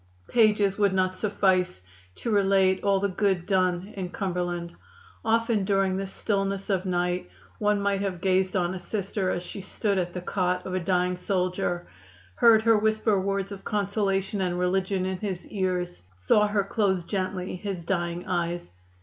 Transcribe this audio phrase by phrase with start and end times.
[0.29, 1.83] Pages would not suffice
[2.15, 4.75] to relate all the good done in Cumberland.
[5.23, 9.61] Often during the stillness of night one might have gazed on a Sister as she
[9.61, 11.85] stood at the cot of a dying soldier,
[12.37, 17.55] heard her whisper words of consolation and religion in his ears, saw her close gently
[17.55, 18.71] his dying eyes.